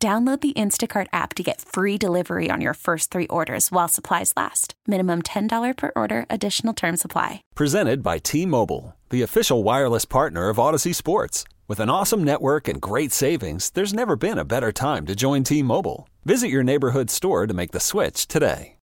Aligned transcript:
Download 0.00 0.40
the 0.40 0.52
Instacart 0.52 1.08
app 1.12 1.34
to 1.34 1.42
get 1.42 1.60
free 1.60 1.98
delivery 1.98 2.50
on 2.52 2.60
your 2.60 2.74
first 2.74 3.10
three 3.10 3.26
orders 3.26 3.72
while 3.72 3.88
supplies 3.88 4.32
last. 4.36 4.74
Minimum 4.86 5.22
$10 5.22 5.76
per 5.76 5.90
order, 5.96 6.24
additional 6.30 6.72
term 6.72 6.96
supply. 6.96 7.42
Presented 7.56 8.00
by 8.00 8.18
T 8.18 8.46
Mobile, 8.46 8.94
the 9.10 9.22
official 9.22 9.64
wireless 9.64 10.04
partner 10.04 10.50
of 10.50 10.58
Audacy 10.58 10.94
Sports. 10.94 11.42
With 11.66 11.80
an 11.80 11.90
awesome 11.90 12.22
network 12.22 12.68
and 12.68 12.80
great 12.80 13.10
savings, 13.10 13.70
there's 13.70 13.92
never 13.92 14.14
been 14.14 14.38
a 14.38 14.44
better 14.44 14.70
time 14.70 15.04
to 15.06 15.16
join 15.16 15.42
T 15.42 15.64
Mobile. 15.64 16.08
Visit 16.24 16.48
your 16.48 16.62
neighborhood 16.62 17.10
store 17.10 17.48
to 17.48 17.54
make 17.54 17.72
the 17.72 17.80
switch 17.80 18.28
today. 18.28 18.76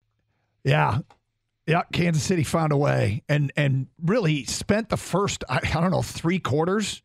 Yeah. 0.64 1.00
Yeah, 1.66 1.82
Kansas 1.92 2.22
City 2.22 2.42
found 2.42 2.72
a 2.72 2.76
way 2.76 3.22
and 3.28 3.52
and 3.54 3.88
really 4.02 4.46
spent 4.46 4.88
the 4.88 4.96
first 4.96 5.44
I, 5.46 5.60
I 5.62 5.80
don't 5.82 5.90
know, 5.90 6.00
3 6.00 6.38
quarters 6.38 7.02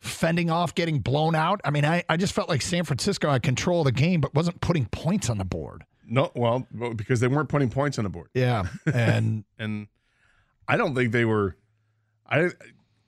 fending 0.00 0.50
off 0.50 0.74
getting 0.74 0.98
blown 1.00 1.34
out. 1.34 1.60
I 1.64 1.70
mean, 1.70 1.84
I, 1.84 2.04
I 2.08 2.16
just 2.16 2.32
felt 2.34 2.48
like 2.48 2.62
San 2.62 2.84
Francisco 2.84 3.30
had 3.30 3.42
control 3.42 3.80
of 3.80 3.86
the 3.86 3.92
game, 3.92 4.20
but 4.20 4.34
wasn't 4.34 4.60
putting 4.60 4.86
points 4.86 5.30
on 5.30 5.38
the 5.38 5.44
board. 5.44 5.84
No, 6.06 6.30
well, 6.34 6.66
because 6.96 7.20
they 7.20 7.28
weren't 7.28 7.48
putting 7.48 7.70
points 7.70 7.98
on 7.98 8.04
the 8.04 8.10
board. 8.10 8.28
Yeah, 8.34 8.66
and 8.92 9.44
and 9.58 9.86
I 10.68 10.76
don't 10.76 10.94
think 10.94 11.12
they 11.12 11.24
were. 11.24 11.56
I, 12.28 12.50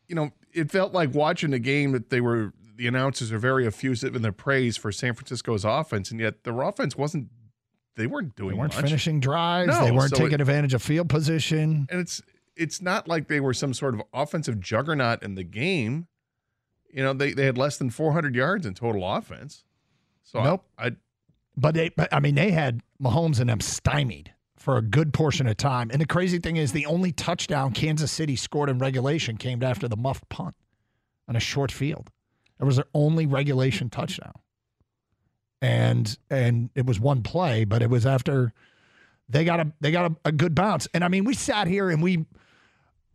you 0.08 0.14
know, 0.14 0.30
it 0.52 0.70
felt 0.70 0.92
like 0.94 1.14
watching 1.14 1.52
a 1.52 1.58
game 1.58 1.92
that 1.92 2.10
they 2.10 2.20
were. 2.20 2.52
The 2.76 2.86
announcers 2.86 3.32
are 3.32 3.38
very 3.38 3.66
effusive 3.66 4.14
in 4.14 4.20
their 4.22 4.32
praise 4.32 4.76
for 4.76 4.92
San 4.92 5.14
Francisco's 5.14 5.64
offense, 5.64 6.10
and 6.10 6.20
yet 6.20 6.44
their 6.44 6.60
offense 6.62 6.96
wasn't. 6.96 7.28
They 7.96 8.06
weren't 8.06 8.36
doing. 8.36 8.50
They 8.50 8.58
weren't 8.58 8.74
much. 8.74 8.84
finishing 8.84 9.20
drives. 9.20 9.68
No, 9.68 9.84
they 9.84 9.90
weren't 9.90 10.10
so 10.10 10.16
taking 10.16 10.34
it- 10.34 10.40
advantage 10.42 10.72
of 10.74 10.82
field 10.82 11.08
position. 11.08 11.86
and 11.90 12.00
it's 12.00 12.22
it's 12.56 12.80
not 12.80 13.06
like 13.08 13.28
they 13.28 13.40
were 13.40 13.52
some 13.54 13.74
sort 13.74 13.94
of 13.94 14.02
offensive 14.14 14.58
juggernaut 14.60 15.22
in 15.22 15.34
the 15.34 15.44
game. 15.44 16.06
You 16.96 17.02
know, 17.04 17.12
they, 17.12 17.32
they 17.34 17.44
had 17.44 17.58
less 17.58 17.76
than 17.76 17.90
400 17.90 18.34
yards 18.34 18.64
in 18.66 18.72
total 18.74 19.08
offense. 19.08 19.64
So 20.24 20.40
I- 20.40 20.44
Nope. 20.44 20.64
I, 20.78 20.90
But 21.56 21.74
they, 21.74 21.90
but 21.90 22.08
I 22.12 22.20
mean, 22.20 22.34
they 22.34 22.50
had 22.50 22.80
Mahomes 23.00 23.38
and 23.38 23.48
them 23.50 23.60
stymied 23.60 24.32
for 24.56 24.78
a 24.78 24.82
good 24.82 25.12
portion 25.12 25.46
of 25.46 25.56
time. 25.58 25.90
And 25.92 26.00
the 26.00 26.06
crazy 26.06 26.38
thing 26.38 26.56
is, 26.56 26.72
the 26.72 26.86
only 26.86 27.12
touchdown 27.12 27.72
Kansas 27.72 28.10
City 28.10 28.34
scored 28.34 28.70
in 28.70 28.78
regulation 28.78 29.36
came 29.36 29.62
after 29.62 29.86
the 29.86 29.96
muffed 29.96 30.28
punt 30.30 30.54
on 31.28 31.36
a 31.36 31.40
short 31.40 31.70
field. 31.70 32.10
It 32.58 32.64
was 32.64 32.76
their 32.76 32.86
only 32.94 33.26
regulation 33.26 33.90
touchdown, 33.90 34.32
and 35.60 36.16
and 36.30 36.70
it 36.74 36.86
was 36.86 36.98
one 36.98 37.22
play, 37.22 37.64
but 37.64 37.82
it 37.82 37.90
was 37.90 38.06
after 38.06 38.52
they 39.28 39.44
got 39.44 39.60
a 39.60 39.72
they 39.80 39.90
got 39.90 40.10
a, 40.10 40.16
a 40.24 40.32
good 40.32 40.54
bounce. 40.54 40.88
And 40.94 41.04
I 41.04 41.08
mean, 41.08 41.24
we 41.24 41.34
sat 41.34 41.66
here 41.66 41.90
and 41.90 42.02
we 42.02 42.24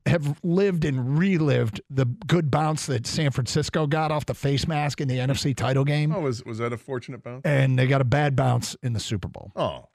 have 0.05 0.39
lived 0.43 0.83
and 0.85 1.17
relived 1.17 1.81
the 1.89 2.05
good 2.27 2.49
bounce 2.49 2.87
that 2.87 3.05
San 3.05 3.31
Francisco 3.31 3.85
got 3.87 4.11
off 4.11 4.25
the 4.25 4.33
face 4.33 4.67
mask 4.67 4.99
in 5.01 5.07
the 5.07 5.17
NFC 5.17 5.55
title 5.55 5.83
game 5.85 6.11
oh, 6.13 6.21
was 6.21 6.43
was 6.43 6.57
that 6.57 6.73
a 6.73 6.77
fortunate 6.77 7.23
bounce? 7.23 7.41
and 7.45 7.77
they 7.77 7.87
got 7.87 8.01
a 8.01 8.05
bad 8.05 8.35
bounce 8.35 8.75
in 8.83 8.93
the 8.93 8.99
Super 8.99 9.27
Bowl. 9.27 9.51
Oh, 9.55 9.87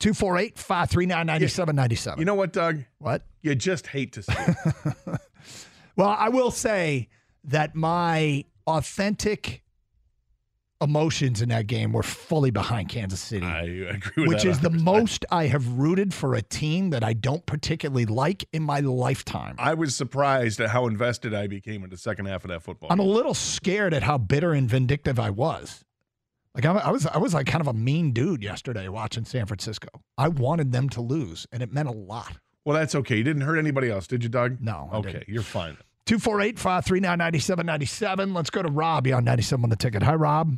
248 0.00 0.58
539 0.58 1.26
9797. 1.26 2.18
you 2.18 2.24
know 2.24 2.34
what, 2.34 2.52
Doug? 2.52 2.84
what? 2.98 3.22
You 3.42 3.54
just 3.54 3.86
hate 3.86 4.12
to 4.14 4.22
see 4.22 4.32
it. 4.36 5.20
Well, 5.96 6.08
I 6.08 6.28
will 6.28 6.50
say 6.50 7.08
that 7.44 7.74
my 7.76 8.44
authentic 8.66 9.62
emotions 10.84 11.42
in 11.42 11.48
that 11.48 11.66
game 11.66 11.92
were 11.92 12.02
fully 12.04 12.50
behind 12.50 12.88
Kansas 12.88 13.20
City, 13.20 13.44
I 13.46 13.62
agree 13.62 13.88
with 13.88 14.14
that. 14.16 14.28
which 14.28 14.44
is 14.44 14.60
the 14.60 14.68
100%. 14.70 14.80
most 14.82 15.24
I 15.30 15.46
have 15.46 15.66
rooted 15.66 16.14
for 16.14 16.34
a 16.34 16.42
team 16.42 16.90
that 16.90 17.02
I 17.02 17.12
don't 17.14 17.44
particularly 17.46 18.06
like 18.06 18.46
in 18.52 18.62
my 18.62 18.80
lifetime. 18.80 19.56
I 19.58 19.74
was 19.74 19.96
surprised 19.96 20.60
at 20.60 20.70
how 20.70 20.86
invested 20.86 21.34
I 21.34 21.46
became 21.48 21.82
in 21.82 21.90
the 21.90 21.96
second 21.96 22.26
half 22.26 22.44
of 22.44 22.50
that 22.50 22.62
football. 22.62 22.92
I'm 22.92 23.00
a 23.00 23.04
little 23.04 23.34
scared 23.34 23.92
at 23.94 24.02
how 24.04 24.18
bitter 24.18 24.52
and 24.52 24.68
vindictive 24.68 25.18
I 25.18 25.30
was. 25.30 25.84
Like 26.54 26.66
I, 26.66 26.72
I 26.74 26.90
was, 26.92 27.06
I 27.06 27.18
was 27.18 27.34
like 27.34 27.46
kind 27.46 27.60
of 27.62 27.66
a 27.66 27.72
mean 27.72 28.12
dude 28.12 28.42
yesterday 28.42 28.88
watching 28.88 29.24
San 29.24 29.46
Francisco. 29.46 29.88
I 30.16 30.28
wanted 30.28 30.70
them 30.70 30.88
to 30.90 31.00
lose, 31.00 31.46
and 31.50 31.62
it 31.64 31.72
meant 31.72 31.88
a 31.88 31.92
lot. 31.92 32.36
well, 32.64 32.76
that's 32.78 32.94
okay. 32.94 33.16
You 33.16 33.24
didn't 33.24 33.42
hurt 33.42 33.58
anybody 33.58 33.90
else, 33.90 34.06
did 34.06 34.22
you, 34.22 34.28
Doug? 34.28 34.58
No, 34.60 34.88
I 34.92 34.96
Okay, 34.98 35.12
didn't. 35.12 35.28
you're 35.30 35.42
fine. 35.42 35.76
248 36.06 36.58
539 36.58 37.18
9797. 37.18 38.34
Let's 38.34 38.50
go 38.50 38.62
to 38.62 38.68
Rob. 38.70 39.06
You're 39.06 39.16
on 39.16 39.24
97 39.24 39.64
on 39.64 39.70
the 39.70 39.74
ticket. 39.76 40.02
Hi, 40.02 40.14
Rob. 40.14 40.54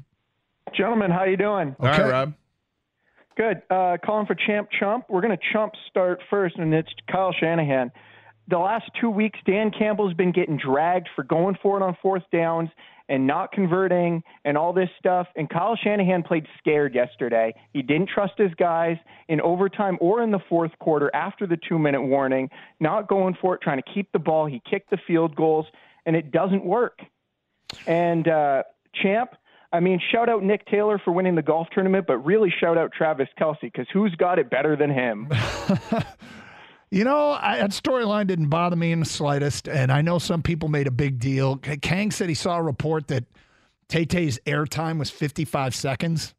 Gentlemen, 0.74 1.10
how 1.10 1.24
you 1.24 1.36
doing? 1.36 1.76
All 1.80 1.88
Okay. 1.88 2.02
right, 2.02 2.10
Rob. 2.10 2.34
Good. 3.36 3.62
Uh, 3.70 3.98
calling 4.04 4.26
for 4.26 4.34
Champ 4.34 4.68
Chump. 4.78 5.04
We're 5.08 5.20
going 5.20 5.36
to 5.36 5.42
Chump 5.52 5.74
start 5.90 6.22
first, 6.30 6.56
and 6.56 6.72
it's 6.74 6.88
Kyle 7.10 7.32
Shanahan. 7.32 7.92
The 8.48 8.58
last 8.58 8.90
two 9.00 9.10
weeks, 9.10 9.38
Dan 9.44 9.70
Campbell's 9.70 10.14
been 10.14 10.32
getting 10.32 10.56
dragged 10.56 11.08
for 11.14 11.22
going 11.24 11.56
for 11.62 11.76
it 11.78 11.82
on 11.82 11.96
fourth 12.00 12.22
downs 12.32 12.70
and 13.08 13.26
not 13.26 13.52
converting 13.52 14.22
and 14.44 14.56
all 14.56 14.72
this 14.72 14.88
stuff. 14.98 15.26
And 15.36 15.48
Kyle 15.50 15.76
Shanahan 15.76 16.22
played 16.22 16.46
scared 16.58 16.94
yesterday. 16.94 17.54
He 17.72 17.82
didn't 17.82 18.08
trust 18.08 18.34
his 18.36 18.52
guys 18.54 18.96
in 19.28 19.40
overtime 19.40 19.98
or 20.00 20.22
in 20.22 20.30
the 20.30 20.40
fourth 20.48 20.72
quarter 20.78 21.10
after 21.14 21.46
the 21.46 21.56
two 21.56 21.78
minute 21.78 22.02
warning, 22.02 22.48
not 22.80 23.08
going 23.08 23.36
for 23.40 23.54
it, 23.54 23.60
trying 23.60 23.82
to 23.82 23.92
keep 23.92 24.10
the 24.12 24.18
ball. 24.18 24.46
He 24.46 24.60
kicked 24.68 24.90
the 24.90 24.98
field 25.06 25.36
goals, 25.36 25.66
and 26.04 26.16
it 26.16 26.30
doesn't 26.30 26.64
work. 26.64 27.00
And 27.86 28.26
uh, 28.28 28.62
Champ, 28.94 29.30
I 29.72 29.80
mean, 29.80 30.00
shout 30.12 30.28
out 30.28 30.42
Nick 30.42 30.64
Taylor 30.66 30.98
for 31.04 31.12
winning 31.12 31.34
the 31.34 31.42
golf 31.42 31.68
tournament, 31.72 32.06
but 32.06 32.18
really 32.18 32.52
shout 32.60 32.78
out 32.78 32.92
Travis 32.92 33.28
Kelce 33.38 33.60
because 33.62 33.86
who's 33.92 34.14
got 34.14 34.38
it 34.38 34.48
better 34.50 34.76
than 34.76 34.90
him? 34.90 35.28
You 36.88 37.02
know, 37.02 37.32
I, 37.32 37.58
that 37.58 37.70
storyline 37.70 38.28
didn't 38.28 38.48
bother 38.48 38.76
me 38.76 38.92
in 38.92 39.00
the 39.00 39.06
slightest. 39.06 39.68
And 39.68 39.90
I 39.90 40.02
know 40.02 40.20
some 40.20 40.40
people 40.40 40.68
made 40.68 40.86
a 40.86 40.92
big 40.92 41.18
deal. 41.18 41.56
Kang 41.56 42.12
said 42.12 42.28
he 42.28 42.34
saw 42.34 42.58
a 42.58 42.62
report 42.62 43.08
that 43.08 43.24
Tay 43.88 44.04
Tay's 44.04 44.38
airtime 44.46 44.96
was 45.00 45.10
55 45.10 45.74
seconds. 45.74 46.32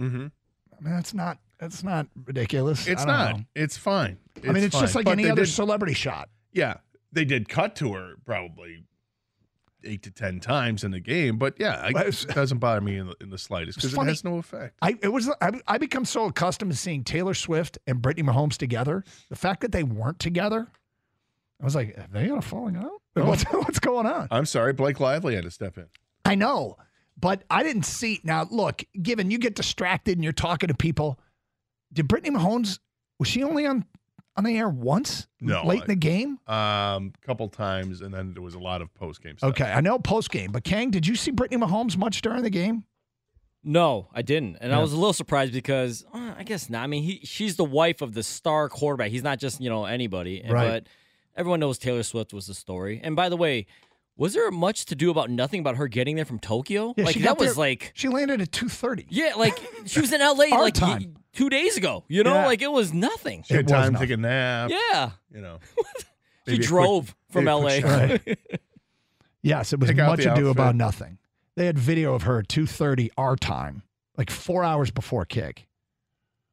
Mm-hmm. 0.00 0.22
I 0.22 0.80
mean, 0.82 0.94
that's 0.94 1.12
not 1.12 1.38
that's 1.58 1.84
not 1.84 2.06
ridiculous. 2.24 2.86
It's 2.86 3.04
I 3.04 3.28
don't 3.32 3.38
know. 3.40 3.44
It's 3.54 3.76
fine. 3.76 4.16
I 4.48 4.52
mean, 4.52 4.64
it's 4.64 4.80
just 4.80 4.94
like 4.94 5.04
But 5.04 5.12
any 5.18 5.28
other 5.28 5.44
did- 5.44 5.50
celebrity 5.52 5.94
shot. 5.94 6.30
yeah, 6.52 6.78
they 7.12 7.26
did 7.26 7.46
cut 7.48 7.76
to 7.76 7.92
her 7.92 8.14
probably 8.24 8.84
eight 9.84 10.02
to 10.04 10.10
ten 10.10 10.40
times 10.40 10.84
in 10.84 10.90
the 10.90 11.00
game, 11.00 11.38
but 11.38 11.54
yeah, 11.58 11.90
I, 11.94 12.00
it 12.04 12.26
doesn't 12.34 12.58
bother 12.58 12.80
me 12.80 12.96
in 12.96 13.06
the, 13.08 13.16
in 13.20 13.30
the 13.30 13.38
slightest 13.38 13.78
because 13.78 13.94
it 13.94 14.06
has 14.06 14.24
no 14.24 14.38
effect. 14.38 14.76
I 14.82 14.96
it 15.02 15.08
was 15.08 15.30
I, 15.40 15.52
I 15.66 15.78
become 15.78 16.04
so 16.04 16.26
accustomed 16.26 16.72
to 16.72 16.76
seeing 16.76 17.04
Taylor 17.04 17.34
Swift 17.34 17.78
and 17.86 18.00
Brittany 18.02 18.28
Mahomes 18.28 18.56
together. 18.56 19.04
The 19.30 19.36
fact 19.36 19.60
that 19.60 19.72
they 19.72 19.82
weren't 19.82 20.18
together, 20.18 20.68
I 21.60 21.64
was 21.64 21.74
like, 21.74 21.96
are 21.98 22.06
they 22.12 22.28
got 22.28 22.38
a 22.38 22.42
falling 22.42 22.76
out? 22.76 22.84
No. 22.84 22.90
Oh. 23.16 23.26
What's, 23.26 23.44
what's 23.44 23.78
going 23.78 24.06
on? 24.06 24.26
I'm 24.32 24.44
sorry, 24.44 24.72
Blake 24.72 24.98
Lively 24.98 25.36
had 25.36 25.44
to 25.44 25.50
step 25.52 25.78
in. 25.78 25.86
I 26.24 26.34
know, 26.34 26.76
but 27.16 27.44
I 27.48 27.62
didn't 27.62 27.84
see. 27.84 28.20
Now, 28.24 28.48
look, 28.50 28.82
given 29.00 29.30
you 29.30 29.38
get 29.38 29.54
distracted 29.54 30.16
and 30.16 30.24
you're 30.24 30.32
talking 30.32 30.66
to 30.66 30.74
people, 30.74 31.20
did 31.92 32.08
Brittany 32.08 32.36
Mahomes 32.36 32.80
was 33.20 33.28
she 33.28 33.44
only 33.44 33.66
on 33.66 33.84
on 34.36 34.44
the 34.44 34.56
air 34.56 34.68
once? 34.68 35.26
No, 35.40 35.64
late 35.66 35.82
in 35.82 35.86
the 35.88 35.94
game. 35.96 36.38
Um, 36.46 37.12
a 37.22 37.26
couple 37.26 37.48
times, 37.48 38.00
and 38.00 38.12
then 38.12 38.32
there 38.34 38.42
was 38.42 38.54
a 38.54 38.58
lot 38.58 38.82
of 38.82 38.92
post 38.94 39.22
game 39.22 39.36
stuff. 39.38 39.50
Okay, 39.50 39.70
I 39.70 39.80
know 39.80 39.98
post 39.98 40.30
game, 40.30 40.52
but 40.52 40.64
Kang, 40.64 40.90
did 40.90 41.06
you 41.06 41.16
see 41.16 41.30
Brittany 41.30 41.64
Mahomes 41.64 41.96
much 41.96 42.20
during 42.22 42.42
the 42.42 42.50
game? 42.50 42.84
No, 43.62 44.08
I 44.12 44.20
didn't, 44.22 44.56
and 44.60 44.70
Yeah. 44.70 44.78
I 44.78 44.82
was 44.82 44.92
a 44.92 44.96
little 44.96 45.12
surprised 45.14 45.52
because 45.52 46.04
uh, 46.12 46.34
I 46.36 46.42
guess 46.42 46.68
not. 46.68 46.82
I 46.82 46.86
mean, 46.86 47.02
he 47.02 47.20
she's 47.24 47.56
the 47.56 47.64
wife 47.64 48.02
of 48.02 48.12
the 48.12 48.22
star 48.22 48.68
quarterback. 48.68 49.10
He's 49.10 49.22
not 49.22 49.38
just 49.38 49.60
you 49.60 49.70
know 49.70 49.86
anybody. 49.86 50.42
Right. 50.46 50.68
But 50.68 50.86
everyone 51.36 51.60
knows 51.60 51.78
Taylor 51.78 52.02
Swift 52.02 52.34
was 52.34 52.46
the 52.46 52.54
story. 52.54 53.00
And 53.02 53.16
by 53.16 53.28
the 53.30 53.36
way, 53.36 53.66
was 54.16 54.32
there 54.34 54.50
much 54.50 54.84
to 54.86 54.94
do 54.94 55.10
about 55.10 55.30
nothing 55.30 55.60
about 55.60 55.76
her 55.76 55.88
getting 55.88 56.16
there 56.16 56.24
from 56.24 56.38
Tokyo? 56.38 56.94
Yeah, 56.96 57.04
like 57.04 57.14
she 57.14 57.22
that 57.22 57.38
was 57.38 57.54
there- 57.56 57.64
like 57.64 57.92
She 57.94 58.08
landed 58.08 58.40
at 58.40 58.52
two 58.52 58.68
thirty. 58.68 59.06
yeah, 59.08 59.32
like 59.36 59.58
she 59.86 60.00
was 60.00 60.12
in 60.12 60.20
L.A. 60.20 60.48
Like 60.50 60.74
time. 60.74 60.98
y- 61.02 61.08
two 61.32 61.48
days 61.50 61.76
ago. 61.76 62.04
You 62.08 62.22
know, 62.22 62.34
Yeah. 62.34 62.46
like 62.46 62.62
it 62.62 62.70
was 62.70 62.92
nothing. 62.92 63.42
She 63.46 63.54
had 63.54 63.60
It 63.60 63.64
was 63.66 63.72
time 63.72 63.86
to 63.86 63.90
nothing. 63.92 64.08
take 64.08 64.14
a 64.14 64.20
nap. 64.20 64.70
Yeah, 64.70 65.10
You 65.34 65.40
know, 65.40 65.58
she 65.76 65.82
Maybe 66.46 66.54
a 66.54 66.56
quick- 66.58 66.68
drove 66.68 67.14
from 67.30 67.48
L.A. 67.48 67.80
quick 67.82 68.22
shower. 68.26 68.36
Yes, 69.42 69.72
it 69.74 69.80
was 69.80 69.90
Pick 69.90 69.98
out 69.98 70.08
much 70.08 70.24
the 70.24 70.32
ado 70.32 70.48
outfit. 70.48 70.50
about 70.52 70.74
nothing. 70.74 71.18
They 71.56 71.66
had 71.66 71.78
video 71.78 72.14
of 72.14 72.22
her 72.22 72.38
at 72.38 72.48
two 72.48 72.66
thirty 72.66 73.10
our 73.18 73.36
time, 73.36 73.82
like 74.16 74.30
four 74.30 74.64
hours 74.64 74.90
before 74.90 75.24
kick. 75.26 75.66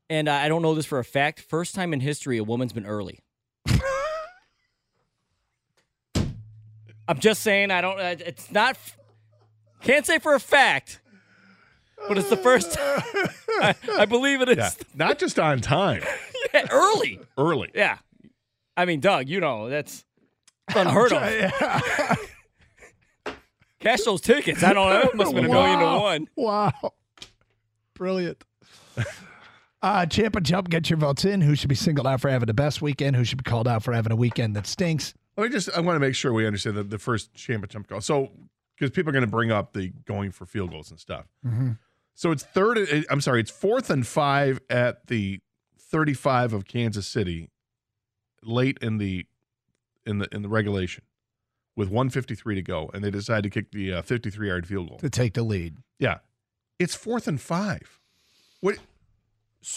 and 0.09 0.27
uh, 0.27 0.33
I 0.33 0.49
don't 0.49 0.61
know 0.61 0.75
this 0.75 0.85
for 0.85 0.99
a 0.99 1.03
fact. 1.05 1.39
First 1.39 1.73
time 1.73 1.93
in 1.93 2.01
history 2.01 2.37
a 2.37 2.43
woman's 2.43 2.73
been 2.73 2.85
early. 2.85 3.19
I'm 7.11 7.19
just 7.19 7.43
saying. 7.43 7.71
I 7.71 7.81
don't. 7.81 7.99
It's 7.99 8.51
not. 8.51 8.77
Can't 9.81 10.05
say 10.05 10.17
for 10.19 10.33
a 10.33 10.39
fact. 10.39 11.01
but 12.07 12.17
it's 12.17 12.29
the 12.29 12.37
first. 12.37 12.77
I, 12.79 13.75
I 13.97 14.05
believe 14.05 14.41
it 14.41 14.49
is 14.49 14.57
Yeah, 14.57 14.69
not 14.95 15.19
just 15.19 15.37
on 15.39 15.59
time, 15.59 16.01
Yeah, 16.53 16.67
early. 16.71 17.19
early. 17.37 17.69
Yeah, 17.75 17.97
I 18.77 18.85
mean, 18.85 19.01
Doug, 19.01 19.27
you 19.27 19.39
know 19.41 19.69
that's 19.69 20.05
unheard 20.75 21.11
of. 21.13 22.17
Cash 23.79 24.01
those 24.03 24.21
tickets. 24.21 24.63
I 24.63 24.73
don't 24.73 24.89
know. 24.89 25.01
It 25.09 25.15
must 25.15 25.33
have 25.33 25.41
been 25.41 25.51
a 25.51 25.53
million 25.53 25.79
to 25.79 25.85
one. 25.99 26.27
Wow. 26.35 26.93
Brilliant. 27.95 28.43
Uh, 29.83 30.05
Champ 30.05 30.35
and 30.35 30.45
Jump, 30.45 30.69
get 30.69 30.89
your 30.91 30.97
votes 30.97 31.25
in. 31.25 31.41
Who 31.41 31.55
should 31.55 31.69
be 31.69 31.73
singled 31.75 32.05
out 32.05 32.21
for 32.21 32.29
having 32.29 32.45
the 32.45 32.53
best 32.53 32.81
weekend? 32.83 33.15
Who 33.15 33.23
should 33.23 33.43
be 33.43 33.49
called 33.49 33.67
out 33.67 33.81
for 33.83 33.93
having 33.93 34.11
a 34.11 34.15
weekend 34.15 34.55
that 34.55 34.67
stinks? 34.67 35.13
Let 35.37 35.43
me 35.43 35.49
just, 35.49 35.69
I 35.75 35.79
want 35.79 35.95
to 35.95 35.99
make 35.99 36.15
sure 36.15 36.33
we 36.33 36.45
understand 36.45 36.77
the, 36.77 36.83
the 36.83 36.99
first 36.99 37.33
championship 37.33 37.87
goal. 37.87 38.01
So, 38.01 38.31
because 38.75 38.91
people 38.91 39.09
are 39.09 39.13
going 39.13 39.25
to 39.25 39.31
bring 39.31 39.51
up 39.51 39.73
the 39.73 39.93
going 40.05 40.31
for 40.31 40.45
field 40.45 40.71
goals 40.71 40.89
and 40.91 40.99
stuff. 40.99 41.25
So 42.15 42.31
it's 42.31 42.43
third, 42.43 42.77
eh, 42.77 43.03
I'm 43.09 43.21
sorry, 43.21 43.39
it's 43.39 43.51
fourth 43.51 43.89
and 43.89 44.05
five 44.05 44.59
at 44.69 45.07
the 45.07 45.39
35 45.79 46.53
of 46.53 46.65
Kansas 46.65 47.07
City 47.07 47.49
late 48.43 48.77
in 48.81 48.97
the, 48.97 49.25
in 50.05 50.17
the, 50.19 50.27
in 50.31 50.41
the 50.41 50.49
regulation 50.49 51.03
with 51.75 51.89
153 51.89 52.55
to 52.55 52.61
go. 52.61 52.89
And 52.93 53.03
they 53.03 53.11
decide 53.11 53.43
to 53.43 53.49
kick 53.49 53.71
the 53.71 53.93
uh, 53.93 54.01
53 54.01 54.47
yard 54.47 54.67
field 54.67 54.89
goal. 54.89 54.97
To 54.97 55.09
take 55.09 55.33
the 55.33 55.43
lead. 55.43 55.77
Yeah. 55.99 56.19
It's 56.79 56.95
fourth 56.95 57.27
and 57.27 57.39
five. 57.39 57.99
What? 58.59 58.77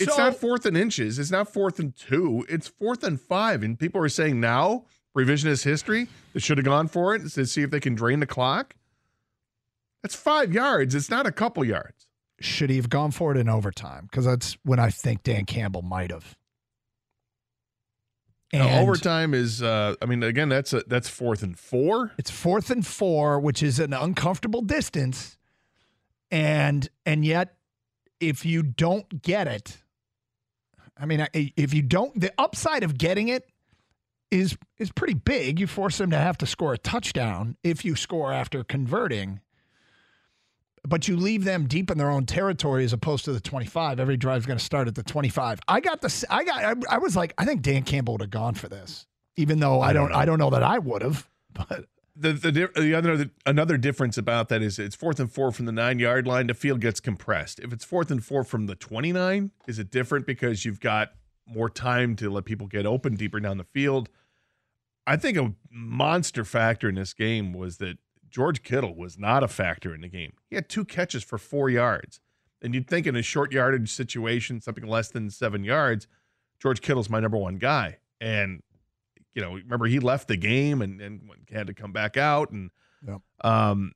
it's 0.00 0.16
not 0.16 0.36
fourth 0.36 0.64
and 0.66 0.76
inches. 0.76 1.18
It's 1.18 1.30
not 1.30 1.52
fourth 1.52 1.78
and 1.78 1.94
two. 1.94 2.46
It's 2.48 2.68
fourth 2.68 3.04
and 3.04 3.20
five. 3.20 3.62
And 3.62 3.78
people 3.78 4.00
are 4.02 4.08
saying 4.08 4.40
now, 4.40 4.86
revisionist 5.16 5.64
history, 5.64 6.08
they 6.32 6.40
should 6.40 6.58
have 6.58 6.64
gone 6.64 6.88
for 6.88 7.14
it 7.14 7.28
to 7.30 7.46
see 7.46 7.62
if 7.62 7.70
they 7.70 7.80
can 7.80 7.94
drain 7.94 8.20
the 8.20 8.26
clock. 8.26 8.74
That's 10.02 10.14
five 10.14 10.52
yards. 10.52 10.94
It's 10.94 11.08
not 11.08 11.26
a 11.26 11.32
couple 11.32 11.64
yards. 11.64 12.06
Should 12.40 12.68
he 12.68 12.76
have 12.76 12.90
gone 12.90 13.10
for 13.10 13.30
it 13.30 13.38
in 13.38 13.48
overtime? 13.48 14.08
Because 14.10 14.26
that's 14.26 14.56
when 14.64 14.78
I 14.78 14.90
think 14.90 15.22
Dan 15.22 15.46
Campbell 15.46 15.82
might 15.82 16.10
have. 16.10 16.36
Now, 18.52 18.80
overtime 18.80 19.34
is, 19.34 19.62
uh, 19.62 19.94
I 20.00 20.06
mean, 20.06 20.22
again, 20.22 20.48
that's 20.48 20.72
a, 20.72 20.82
that's 20.86 21.08
fourth 21.08 21.42
and 21.42 21.58
four. 21.58 22.12
It's 22.18 22.30
fourth 22.30 22.70
and 22.70 22.86
four, 22.86 23.40
which 23.40 23.62
is 23.62 23.80
an 23.80 23.92
uncomfortable 23.92 24.62
distance. 24.62 25.36
And 26.30 26.88
and 27.04 27.24
yet, 27.24 27.56
if 28.20 28.44
you 28.44 28.62
don't 28.62 29.22
get 29.22 29.48
it, 29.48 29.78
I 30.96 31.06
mean, 31.06 31.26
if 31.32 31.74
you 31.74 31.82
don't, 31.82 32.18
the 32.20 32.32
upside 32.38 32.84
of 32.84 32.96
getting 32.96 33.28
it 33.28 33.48
is 34.34 34.56
is 34.78 34.90
pretty 34.90 35.14
big. 35.14 35.60
You 35.60 35.66
force 35.66 35.98
them 35.98 36.10
to 36.10 36.18
have 36.18 36.36
to 36.38 36.46
score 36.46 36.74
a 36.74 36.78
touchdown 36.78 37.56
if 37.62 37.84
you 37.84 37.94
score 37.96 38.32
after 38.32 38.64
converting. 38.64 39.40
But 40.86 41.08
you 41.08 41.16
leave 41.16 41.44
them 41.44 41.66
deep 41.66 41.90
in 41.90 41.96
their 41.96 42.10
own 42.10 42.26
territory 42.26 42.84
as 42.84 42.92
opposed 42.92 43.24
to 43.24 43.32
the 43.32 43.40
25. 43.40 43.98
Every 43.98 44.18
drive's 44.18 44.44
going 44.44 44.58
to 44.58 44.64
start 44.64 44.86
at 44.86 44.94
the 44.94 45.02
25. 45.02 45.60
I 45.66 45.80
got 45.80 46.02
the 46.02 46.26
I 46.28 46.44
got 46.44 46.64
I, 46.64 46.96
I 46.96 46.98
was 46.98 47.16
like 47.16 47.32
I 47.38 47.44
think 47.44 47.62
Dan 47.62 47.84
Campbell 47.84 48.14
would 48.14 48.20
have 48.20 48.30
gone 48.30 48.54
for 48.54 48.68
this. 48.68 49.06
Even 49.36 49.58
though 49.60 49.80
I, 49.80 49.92
don't, 49.92 50.12
I 50.12 50.26
don't 50.26 50.38
know 50.38 50.50
that 50.50 50.62
I 50.62 50.78
would 50.78 51.02
have. 51.02 51.28
But 51.54 51.86
The 52.16 52.32
the 52.32 52.70
the 52.80 52.94
other 52.94 53.30
another 53.46 53.76
difference 53.76 54.18
about 54.18 54.48
that 54.48 54.60
is 54.60 54.78
it's 54.78 54.96
fourth 54.96 55.20
and 55.20 55.30
four 55.32 55.52
from 55.52 55.66
the 55.66 55.72
nine 55.72 56.00
yard 56.00 56.26
line. 56.26 56.48
The 56.48 56.54
field 56.54 56.80
gets 56.80 56.98
compressed. 57.00 57.60
If 57.60 57.72
it's 57.72 57.84
fourth 57.84 58.10
and 58.10 58.24
four 58.24 58.42
from 58.42 58.66
the 58.66 58.74
twenty 58.74 59.12
nine, 59.12 59.52
is 59.68 59.78
it 59.78 59.90
different 59.90 60.26
because 60.26 60.64
you've 60.64 60.80
got 60.80 61.12
more 61.46 61.70
time 61.70 62.16
to 62.16 62.28
let 62.30 62.44
people 62.44 62.66
get 62.66 62.86
open 62.86 63.14
deeper 63.14 63.38
down 63.38 63.56
the 63.58 63.64
field? 63.64 64.08
I 65.06 65.16
think 65.16 65.36
a 65.36 65.52
monster 65.70 66.44
factor 66.44 66.88
in 66.88 66.94
this 66.94 67.12
game 67.14 67.52
was 67.52 67.78
that 67.78 67.98
George 68.30 68.62
Kittle 68.62 68.94
was 68.96 69.18
not 69.18 69.42
a 69.42 69.48
factor 69.48 69.94
in 69.94 70.00
the 70.00 70.08
game. 70.08 70.32
He 70.48 70.56
had 70.56 70.68
two 70.68 70.84
catches 70.84 71.22
for 71.22 71.38
four 71.38 71.68
yards, 71.70 72.20
and 72.62 72.74
you'd 72.74 72.88
think 72.88 73.06
in 73.06 73.14
a 73.14 73.22
short 73.22 73.52
yardage 73.52 73.90
situation, 73.92 74.60
something 74.60 74.86
less 74.86 75.10
than 75.10 75.30
seven 75.30 75.62
yards, 75.64 76.06
George 76.60 76.80
Kittle's 76.80 77.10
my 77.10 77.20
number 77.20 77.36
one 77.36 77.56
guy, 77.56 77.98
and 78.20 78.62
you 79.34 79.42
know, 79.42 79.54
remember 79.54 79.86
he 79.86 79.98
left 79.98 80.28
the 80.28 80.36
game 80.36 80.80
and, 80.80 81.00
and 81.00 81.28
had 81.52 81.66
to 81.66 81.74
come 81.74 81.92
back 81.92 82.16
out. 82.16 82.50
And 82.50 82.70
Yep. 83.06 83.20
um, 83.42 83.92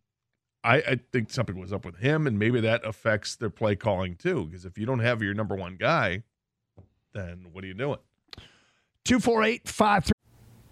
I, 0.64 0.76
I 0.76 1.00
think 1.12 1.30
something 1.30 1.58
was 1.58 1.72
up 1.72 1.84
with 1.84 1.96
him, 1.96 2.26
and 2.26 2.38
maybe 2.38 2.60
that 2.60 2.84
affects 2.84 3.36
their 3.36 3.48
play 3.48 3.74
calling 3.76 4.16
too. 4.16 4.46
Because 4.46 4.64
if 4.64 4.76
you 4.76 4.84
don't 4.84 4.98
have 4.98 5.22
your 5.22 5.32
number 5.32 5.54
one 5.54 5.76
guy, 5.76 6.24
then 7.14 7.46
what 7.52 7.64
are 7.64 7.68
you 7.68 7.74
doing? 7.74 7.98
248 9.04 9.66
53. 9.66 10.12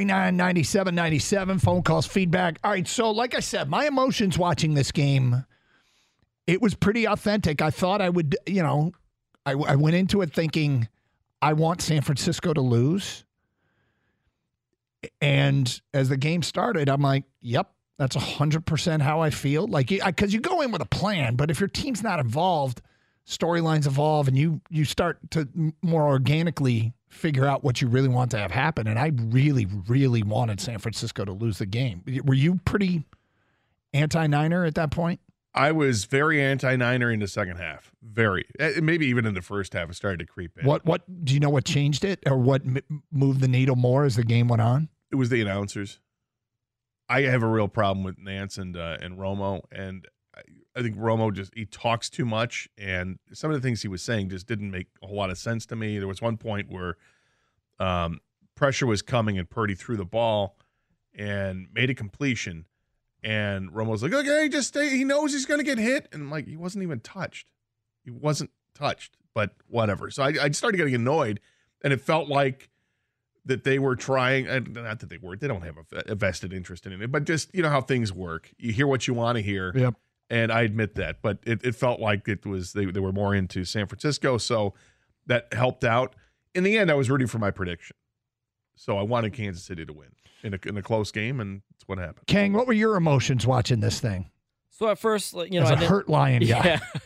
97 0.00 0.94
97 0.94 1.58
phone 1.60 1.82
calls 1.82 2.06
feedback. 2.06 2.58
All 2.64 2.72
right 2.72 2.86
so 2.86 3.10
like 3.10 3.34
i 3.34 3.40
said 3.40 3.68
my 3.68 3.86
emotions 3.86 4.36
watching 4.36 4.74
this 4.74 4.90
game 4.90 5.44
it 6.46 6.60
was 6.60 6.74
pretty 6.74 7.06
authentic. 7.06 7.62
I 7.62 7.70
thought 7.70 8.00
i 8.00 8.08
would 8.08 8.36
you 8.46 8.62
know 8.62 8.92
i, 9.46 9.52
I 9.52 9.76
went 9.76 9.94
into 9.94 10.20
it 10.22 10.32
thinking 10.32 10.88
i 11.40 11.52
want 11.52 11.80
san 11.80 12.02
francisco 12.02 12.52
to 12.52 12.60
lose. 12.60 13.24
And 15.20 15.80
as 15.92 16.08
the 16.08 16.16
game 16.16 16.42
started 16.42 16.88
i'm 16.88 17.02
like 17.02 17.24
yep 17.40 17.70
that's 17.96 18.16
100% 18.16 19.00
how 19.00 19.20
i 19.20 19.30
feel. 19.30 19.68
Like 19.68 19.88
because 19.88 20.34
you 20.34 20.40
go 20.40 20.60
in 20.62 20.72
with 20.72 20.82
a 20.82 20.86
plan 20.86 21.36
but 21.36 21.50
if 21.52 21.60
your 21.60 21.68
team's 21.68 22.02
not 22.02 22.18
involved 22.18 22.82
storylines 23.26 23.86
evolve 23.86 24.28
and 24.28 24.36
you 24.36 24.60
you 24.70 24.84
start 24.84 25.18
to 25.30 25.48
more 25.82 26.02
organically 26.06 26.92
figure 27.08 27.46
out 27.46 27.64
what 27.64 27.80
you 27.80 27.88
really 27.88 28.08
want 28.08 28.30
to 28.30 28.36
have 28.38 28.50
happen 28.50 28.86
and 28.86 28.98
i 28.98 29.10
really 29.28 29.66
really 29.88 30.22
wanted 30.22 30.60
san 30.60 30.78
francisco 30.78 31.24
to 31.24 31.32
lose 31.32 31.58
the 31.58 31.64
game 31.66 32.02
were 32.24 32.34
you 32.34 32.60
pretty 32.64 33.04
anti-niner 33.92 34.64
at 34.64 34.74
that 34.74 34.90
point 34.90 35.20
I 35.56 35.70
was 35.70 36.06
very 36.06 36.42
anti 36.42 36.74
Niner 36.74 37.12
in 37.12 37.20
the 37.20 37.28
second 37.28 37.58
half. 37.58 37.92
Very. 38.02 38.44
Eh, 38.58 38.80
Maybe 38.82 39.06
even 39.06 39.24
in 39.24 39.34
the 39.34 39.40
first 39.40 39.72
half, 39.72 39.88
it 39.88 39.94
started 39.94 40.18
to 40.18 40.26
creep 40.26 40.50
in. 40.58 40.66
what 40.66 40.84
what 40.84 41.02
do 41.24 41.32
you 41.32 41.38
know 41.38 41.48
what 41.48 41.64
changed 41.64 42.04
it 42.04 42.18
or 42.26 42.36
what 42.36 42.62
m- 42.66 42.78
moved 43.12 43.40
the 43.40 43.46
needle 43.46 43.76
more 43.76 44.04
as 44.04 44.16
the 44.16 44.24
game 44.24 44.48
went 44.48 44.60
on 44.62 44.88
It 45.12 45.14
was 45.14 45.28
the 45.28 45.40
announcers. 45.40 46.00
I 47.08 47.20
have 47.22 47.44
a 47.44 47.46
real 47.46 47.68
problem 47.68 48.02
with 48.02 48.18
Nantz 48.18 48.58
and 48.58 48.76
uh, 48.76 48.96
and 49.00 49.16
Romo, 49.16 49.60
and 49.70 50.08
I, 50.76 50.82
think 50.82 50.96
Romo 50.96 51.32
just 51.32 51.52
he 51.54 51.66
talks 51.66 52.10
too 52.10 52.24
much, 52.24 52.68
and 52.78 53.18
some 53.32 53.50
of 53.50 53.60
the 53.60 53.66
things 53.66 53.82
he 53.82 53.88
was 53.88 54.02
saying 54.02 54.30
just 54.30 54.46
didn't 54.46 54.70
make 54.70 54.88
a 55.02 55.06
whole 55.06 55.16
lot 55.16 55.30
of 55.30 55.38
sense 55.38 55.66
to 55.66 55.76
me. 55.76 55.98
There 55.98 56.08
was 56.08 56.22
one 56.22 56.36
point 56.36 56.70
where 56.70 56.96
um, 57.78 58.20
pressure 58.54 58.86
was 58.86 59.02
coming, 59.02 59.38
and 59.38 59.48
Purdy 59.48 59.74
threw 59.74 59.96
the 59.96 60.04
ball 60.04 60.56
and 61.14 61.68
made 61.72 61.90
a 61.90 61.94
completion, 61.94 62.66
and 63.22 63.70
Romo 63.70 63.88
was 63.88 64.02
like, 64.02 64.12
"Okay, 64.12 64.48
just 64.48 64.68
stay." 64.68 64.90
He 64.90 65.04
knows 65.04 65.32
he's 65.32 65.46
going 65.46 65.60
to 65.60 65.64
get 65.64 65.78
hit, 65.78 66.08
and 66.12 66.22
I'm 66.22 66.30
like, 66.30 66.46
he 66.46 66.56
wasn't 66.56 66.82
even 66.82 67.00
touched. 67.00 67.48
He 68.04 68.10
wasn't 68.10 68.50
touched, 68.74 69.16
but 69.34 69.54
whatever. 69.68 70.10
So 70.10 70.22
I, 70.22 70.34
I 70.42 70.50
started 70.50 70.78
getting 70.78 70.94
annoyed, 70.94 71.40
and 71.82 71.92
it 71.92 72.00
felt 72.00 72.28
like 72.28 72.70
that 73.46 73.64
they 73.64 73.78
were 73.78 73.96
trying 73.96 74.46
and 74.46 74.74
not 74.74 75.00
that 75.00 75.10
they 75.10 75.18
were 75.18 75.36
they 75.36 75.46
don't 75.46 75.62
have 75.62 75.76
a 75.92 76.14
vested 76.14 76.52
interest 76.52 76.86
in 76.86 76.92
it 76.92 77.12
but 77.12 77.24
just 77.24 77.54
you 77.54 77.62
know 77.62 77.68
how 77.68 77.80
things 77.80 78.12
work 78.12 78.50
you 78.58 78.72
hear 78.72 78.86
what 78.86 79.06
you 79.06 79.14
want 79.14 79.36
to 79.36 79.42
hear 79.42 79.72
Yep. 79.74 79.94
And 80.30 80.50
i 80.52 80.62
admit 80.62 80.94
that 80.94 81.16
but 81.22 81.38
it, 81.44 81.60
it 81.64 81.74
felt 81.74 82.00
like 82.00 82.26
it 82.28 82.44
was 82.46 82.72
they, 82.72 82.84
they 82.86 83.00
were 83.00 83.12
more 83.12 83.34
into 83.34 83.64
san 83.64 83.86
francisco 83.86 84.38
so 84.38 84.72
that 85.26 85.52
helped 85.52 85.84
out 85.84 86.14
in 86.54 86.64
the 86.64 86.76
end 86.78 86.90
i 86.90 86.94
was 86.94 87.10
rooting 87.10 87.26
for 87.26 87.38
my 87.38 87.50
prediction 87.50 87.96
so 88.76 88.96
i 88.98 89.02
wanted 89.02 89.32
kansas 89.32 89.64
city 89.64 89.84
to 89.84 89.92
win 89.92 90.08
in 90.42 90.54
a, 90.54 90.58
in 90.68 90.76
a 90.76 90.82
close 90.82 91.10
game 91.10 91.40
and 91.40 91.62
that's 91.70 91.86
what 91.88 91.98
happened 91.98 92.26
kang 92.26 92.52
what 92.52 92.66
were 92.66 92.72
your 92.72 92.96
emotions 92.96 93.46
watching 93.46 93.80
this 93.80 94.00
thing 94.00 94.30
So 94.70 94.88
at 94.88 94.98
first, 94.98 95.34
like, 95.34 95.52
you 95.52 95.60
know, 95.60 95.66
as 95.66 95.70
I 95.70 95.74
a 95.74 95.76
didn't, 95.76 95.90
hurt 95.90 96.08
lion 96.08 96.42
guy 96.42 96.46
Yeah. 96.64 97.00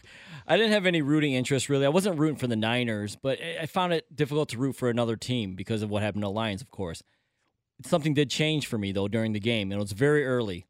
I 0.50 0.56
didn't 0.56 0.72
have 0.72 0.86
any 0.86 1.02
rooting 1.02 1.34
interest 1.34 1.68
really. 1.68 1.84
I 1.84 1.90
wasn't 1.90 2.18
rooting 2.18 2.36
for 2.38 2.46
the 2.46 2.56
Niners, 2.56 3.16
but 3.22 3.38
I 3.42 3.58
I 3.64 3.66
found 3.66 3.92
it 3.92 4.06
difficult 4.16 4.48
to 4.50 4.58
root 4.58 4.74
for 4.76 4.88
another 4.88 5.14
team 5.16 5.54
because 5.54 5.82
of 5.82 5.90
what 5.90 6.02
happened 6.02 6.22
to 6.22 6.26
the 6.28 6.32
Lions, 6.32 6.62
of 6.62 6.70
course. 6.70 7.02
Something 7.84 8.14
did 8.14 8.30
change 8.30 8.66
for 8.66 8.78
me 8.78 8.90
though 8.92 9.08
during 9.08 9.34
the 9.34 9.40
game, 9.40 9.70
and 9.70 9.78
it 9.78 9.82
was 9.82 9.92
very 9.92 10.24
early. 10.24 10.64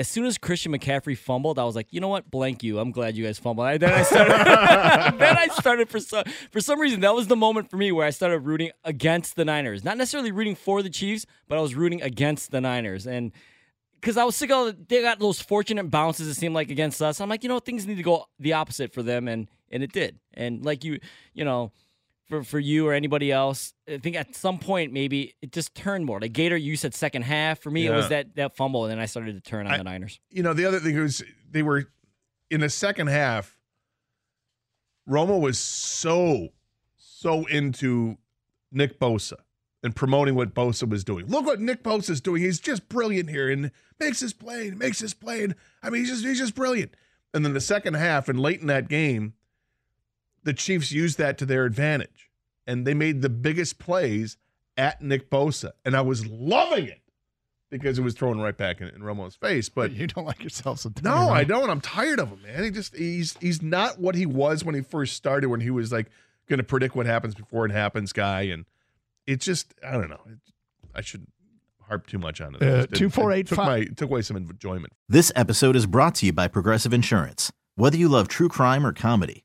As 0.00 0.08
soon 0.08 0.24
as 0.24 0.38
Christian 0.38 0.72
McCaffrey 0.72 1.14
fumbled, 1.14 1.58
I 1.58 1.64
was 1.64 1.76
like, 1.76 1.88
you 1.90 2.00
know 2.00 2.08
what, 2.08 2.30
blank 2.30 2.62
you. 2.62 2.78
I'm 2.78 2.90
glad 2.90 3.16
you 3.16 3.26
guys 3.26 3.38
fumbled. 3.38 3.66
I, 3.66 3.76
then 3.76 3.92
I 3.92 4.02
started. 4.02 4.32
then 5.18 5.36
I 5.36 5.48
started 5.48 5.90
for 5.90 6.00
some 6.00 6.24
for 6.50 6.62
some 6.62 6.80
reason 6.80 7.00
that 7.00 7.14
was 7.14 7.26
the 7.26 7.36
moment 7.36 7.68
for 7.68 7.76
me 7.76 7.92
where 7.92 8.06
I 8.06 8.10
started 8.10 8.38
rooting 8.38 8.70
against 8.82 9.36
the 9.36 9.44
Niners. 9.44 9.84
Not 9.84 9.98
necessarily 9.98 10.32
rooting 10.32 10.54
for 10.54 10.82
the 10.82 10.88
Chiefs, 10.88 11.26
but 11.48 11.58
I 11.58 11.60
was 11.60 11.74
rooting 11.74 12.00
against 12.00 12.50
the 12.50 12.62
Niners. 12.62 13.06
And 13.06 13.30
because 14.00 14.16
I 14.16 14.24
was 14.24 14.36
sick 14.36 14.50
of 14.50 14.88
they 14.88 15.02
got 15.02 15.18
those 15.18 15.42
fortunate 15.42 15.90
bounces. 15.90 16.28
It 16.28 16.34
seemed 16.34 16.54
like 16.54 16.70
against 16.70 17.02
us. 17.02 17.20
I'm 17.20 17.28
like, 17.28 17.42
you 17.42 17.50
know, 17.50 17.58
things 17.58 17.86
need 17.86 17.96
to 17.96 18.02
go 18.02 18.24
the 18.38 18.54
opposite 18.54 18.94
for 18.94 19.02
them, 19.02 19.28
and 19.28 19.48
and 19.70 19.82
it 19.82 19.92
did. 19.92 20.18
And 20.32 20.64
like 20.64 20.82
you, 20.82 20.98
you 21.34 21.44
know, 21.44 21.72
for 22.30 22.42
for 22.44 22.58
you 22.58 22.86
or 22.86 22.94
anybody 22.94 23.30
else, 23.30 23.74
I 23.86 23.98
think 23.98 24.16
at 24.16 24.34
some 24.34 24.58
point 24.58 24.92
maybe 24.92 25.34
it 25.42 25.52
just 25.52 25.74
turned 25.74 26.06
more. 26.06 26.18
Like 26.20 26.32
Gator, 26.32 26.56
you 26.56 26.76
said 26.76 26.94
second 26.94 27.22
half. 27.22 27.58
For 27.60 27.70
me, 27.70 27.86
it 27.86 27.90
was 27.90 28.08
that 28.08 28.36
that 28.36 28.56
fumble, 28.56 28.84
and 28.84 28.90
then 28.92 28.98
I 28.98 29.04
started 29.06 29.34
to 29.34 29.40
turn 29.42 29.66
on 29.66 29.74
I- 29.74 29.76
the 29.78 29.84
Niners. 29.84 30.18
You 30.30 30.42
know, 30.42 30.54
the 30.54 30.64
other 30.64 30.80
thing 30.80 30.98
was 30.98 31.22
they 31.50 31.62
were 31.62 31.90
in 32.50 32.60
the 32.60 32.70
second 32.70 33.08
half. 33.08 33.58
Romo 35.08 35.40
was 35.40 35.58
so 35.58 36.48
so 36.96 37.44
into 37.46 38.16
Nick 38.70 39.00
Bosa 39.00 39.34
and 39.82 39.96
promoting 39.96 40.34
what 40.36 40.54
Bosa 40.54 40.88
was 40.88 41.02
doing. 41.04 41.26
Look 41.26 41.44
what 41.46 41.60
Nick 41.60 41.82
Bosa 41.82 42.10
is 42.10 42.20
doing. 42.20 42.42
He's 42.42 42.60
just 42.60 42.88
brilliant 42.88 43.28
here 43.30 43.50
and 43.50 43.72
makes 43.98 44.20
his 44.20 44.32
play 44.32 44.68
and 44.68 44.78
makes 44.78 45.00
his 45.00 45.14
play. 45.14 45.42
And 45.42 45.54
I 45.82 45.90
mean, 45.90 46.02
he's 46.02 46.10
just 46.10 46.24
he's 46.24 46.38
just 46.38 46.54
brilliant. 46.54 46.94
And 47.34 47.44
then 47.44 47.54
the 47.54 47.60
second 47.60 47.94
half 47.94 48.28
and 48.28 48.38
late 48.40 48.60
in 48.60 48.66
that 48.68 48.88
game, 48.88 49.34
the 50.42 50.52
Chiefs 50.52 50.90
used 50.92 51.18
that 51.18 51.38
to 51.38 51.46
their 51.46 51.64
advantage, 51.64 52.30
and 52.66 52.86
they 52.86 52.94
made 52.94 53.22
the 53.22 53.28
biggest 53.28 53.78
plays 53.78 54.36
at 54.76 55.02
Nick 55.02 55.30
Bosa, 55.30 55.72
and 55.84 55.96
I 55.96 56.00
was 56.00 56.26
loving 56.26 56.86
it 56.86 57.00
because 57.70 57.98
it 57.98 58.02
was 58.02 58.14
thrown 58.14 58.40
right 58.40 58.56
back 58.56 58.80
in, 58.80 58.88
in 58.88 59.02
Romo's 59.02 59.36
face. 59.36 59.68
But 59.68 59.92
you 59.92 60.06
don't 60.06 60.24
like 60.24 60.42
yourself 60.42 60.80
sometimes. 60.80 61.04
no, 61.04 61.28
I 61.30 61.44
don't. 61.44 61.68
I'm 61.70 61.80
tired 61.80 62.18
of 62.18 62.30
him, 62.30 62.42
man. 62.42 62.64
He 62.64 62.70
just 62.70 62.96
he's 62.96 63.36
he's 63.40 63.60
not 63.62 63.98
what 64.00 64.14
he 64.14 64.26
was 64.26 64.64
when 64.64 64.74
he 64.74 64.80
first 64.80 65.14
started, 65.16 65.48
when 65.48 65.60
he 65.60 65.70
was 65.70 65.92
like 65.92 66.06
going 66.48 66.58
to 66.58 66.64
predict 66.64 66.96
what 66.96 67.06
happens 67.06 67.34
before 67.34 67.66
it 67.66 67.72
happens, 67.72 68.12
guy. 68.12 68.42
And 68.42 68.64
it 69.26 69.40
just 69.40 69.74
I 69.86 69.92
don't 69.92 70.08
know. 70.10 70.20
It, 70.26 70.38
I 70.94 71.00
shouldn't 71.02 71.30
harp 71.86 72.06
too 72.06 72.18
much 72.18 72.40
on 72.40 72.54
it. 72.56 72.62
Uh, 72.62 72.64
It- 72.66 72.72
it- 72.72 72.92
it 72.92 72.96
248 72.96 73.46
took 73.46 73.58
my 73.58 73.84
took 73.84 74.10
away 74.10 74.22
some 74.22 74.36
enjoyment. 74.36 74.92
This 75.08 75.30
episode 75.36 75.76
is 75.76 75.86
brought 75.86 76.14
to 76.16 76.26
you 76.26 76.32
by 76.32 76.48
Progressive 76.48 76.92
Insurance. 76.92 77.52
Whether 77.76 77.96
you 77.98 78.08
love 78.08 78.26
true 78.28 78.48
crime 78.48 78.84
or 78.86 78.92
comedy, 78.92 79.44